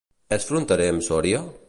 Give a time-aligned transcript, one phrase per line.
[0.37, 1.47] És fronterer amb Sòria?